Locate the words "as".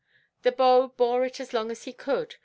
1.39-1.53, 1.69-1.83